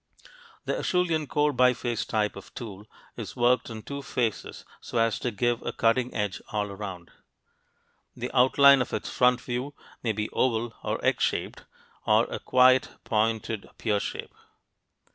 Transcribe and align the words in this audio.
The 0.65 0.79
Acheulean 0.79 1.27
core 1.27 1.53
biface 1.53 2.07
type 2.07 2.35
of 2.35 2.51
tool 2.55 2.87
is 3.15 3.35
worked 3.35 3.69
on 3.69 3.83
two 3.83 4.01
faces 4.01 4.65
so 4.79 4.97
as 4.97 5.19
to 5.19 5.29
give 5.29 5.61
a 5.61 5.71
cutting 5.71 6.11
edge 6.11 6.41
all 6.51 6.71
around. 6.71 7.11
The 8.15 8.31
outline 8.35 8.81
of 8.81 8.93
its 8.93 9.11
front 9.11 9.39
view 9.41 9.75
may 10.01 10.11
be 10.13 10.27
oval, 10.31 10.73
or 10.81 11.05
egg 11.05 11.21
shaped, 11.21 11.65
or 12.07 12.23
a 12.31 12.39
quite 12.39 12.89
pointed 13.03 13.69
pear 13.77 13.99
shape. 13.99 14.33